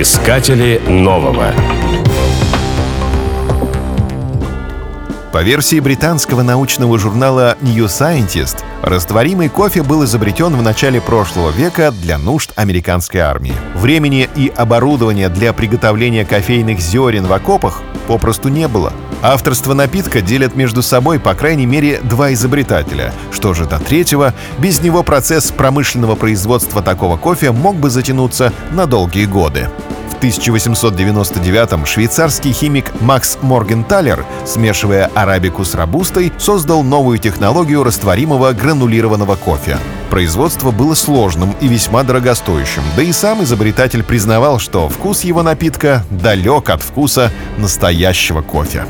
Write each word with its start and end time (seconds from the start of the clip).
Искатели 0.00 0.80
нового. 0.86 1.52
По 5.32 5.42
версии 5.42 5.80
британского 5.80 6.42
научного 6.42 7.00
журнала 7.00 7.56
New 7.62 7.86
Scientist, 7.86 8.58
растворимый 8.82 9.48
кофе 9.48 9.82
был 9.82 10.04
изобретен 10.04 10.54
в 10.54 10.62
начале 10.62 11.00
прошлого 11.00 11.50
века 11.50 11.90
для 11.90 12.16
нужд 12.16 12.52
американской 12.54 13.22
армии. 13.22 13.52
Времени 13.74 14.28
и 14.36 14.52
оборудования 14.54 15.28
для 15.28 15.52
приготовления 15.52 16.24
кофейных 16.24 16.78
зерен 16.78 17.26
в 17.26 17.32
окопах 17.32 17.82
попросту 18.06 18.50
не 18.50 18.68
было. 18.68 18.92
Авторство 19.22 19.74
напитка 19.74 20.20
делят 20.20 20.54
между 20.54 20.82
собой 20.82 21.18
по 21.18 21.34
крайней 21.34 21.66
мере 21.66 22.00
два 22.02 22.32
изобретателя. 22.32 23.12
Что 23.32 23.52
же 23.52 23.66
до 23.66 23.78
третьего, 23.78 24.32
без 24.58 24.80
него 24.80 25.02
процесс 25.02 25.50
промышленного 25.50 26.14
производства 26.14 26.82
такого 26.82 27.16
кофе 27.16 27.50
мог 27.50 27.76
бы 27.76 27.90
затянуться 27.90 28.52
на 28.70 28.86
долгие 28.86 29.24
годы. 29.26 29.68
В 30.08 30.20
1899-м 30.20 31.86
швейцарский 31.86 32.52
химик 32.52 32.92
Макс 33.00 33.38
Моргенталер, 33.40 34.24
смешивая 34.44 35.10
арабику 35.14 35.64
с 35.64 35.74
робустой, 35.74 36.32
создал 36.38 36.82
новую 36.82 37.18
технологию 37.18 37.84
растворимого 37.84 38.52
гранулированного 38.52 39.36
кофе. 39.36 39.78
Производство 40.10 40.70
было 40.72 40.94
сложным 40.94 41.54
и 41.60 41.68
весьма 41.68 42.02
дорогостоящим, 42.02 42.82
да 42.96 43.02
и 43.02 43.12
сам 43.12 43.44
изобретатель 43.44 44.02
признавал, 44.02 44.58
что 44.58 44.88
вкус 44.88 45.22
его 45.22 45.42
напитка 45.42 46.04
далек 46.10 46.70
от 46.70 46.82
вкуса 46.82 47.30
настоящего 47.58 48.42
кофе. 48.42 48.86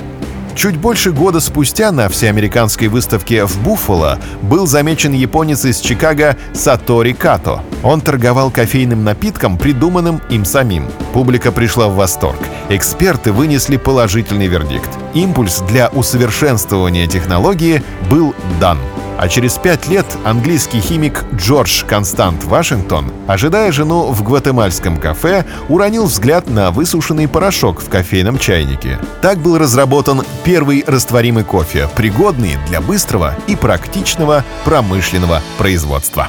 Чуть 0.58 0.76
больше 0.76 1.12
года 1.12 1.38
спустя 1.38 1.92
на 1.92 2.08
всеамериканской 2.08 2.88
выставке 2.88 3.44
в 3.44 3.62
Буффало 3.62 4.18
был 4.42 4.66
замечен 4.66 5.12
японец 5.12 5.64
из 5.64 5.78
Чикаго 5.78 6.36
Сатори 6.52 7.12
Като. 7.12 7.62
Он 7.84 8.00
торговал 8.00 8.50
кофейным 8.50 9.04
напитком, 9.04 9.56
придуманным 9.56 10.20
им 10.30 10.44
самим. 10.44 10.88
Публика 11.12 11.52
пришла 11.52 11.86
в 11.86 11.94
восторг. 11.94 12.40
Эксперты 12.70 13.30
вынесли 13.30 13.76
положительный 13.76 14.48
вердикт. 14.48 14.90
Импульс 15.14 15.60
для 15.60 15.90
усовершенствования 15.90 17.06
технологии 17.06 17.80
был 18.10 18.34
дан. 18.58 18.78
А 19.18 19.28
через 19.28 19.58
пять 19.58 19.88
лет 19.88 20.06
английский 20.24 20.80
химик 20.80 21.24
Джордж 21.34 21.84
Констант 21.84 22.44
Вашингтон, 22.44 23.12
ожидая 23.26 23.72
жену 23.72 24.12
в 24.12 24.22
гватемальском 24.22 24.96
кафе, 24.96 25.44
уронил 25.68 26.06
взгляд 26.06 26.48
на 26.48 26.70
высушенный 26.70 27.26
порошок 27.26 27.80
в 27.80 27.88
кофейном 27.88 28.38
чайнике. 28.38 29.00
Так 29.20 29.38
был 29.38 29.58
разработан 29.58 30.22
первый 30.44 30.84
растворимый 30.86 31.42
кофе, 31.42 31.88
пригодный 31.96 32.58
для 32.68 32.80
быстрого 32.80 33.34
и 33.48 33.56
практичного 33.56 34.44
промышленного 34.64 35.42
производства. 35.58 36.28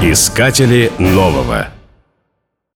Искатели 0.00 0.90
нового. 0.98 1.68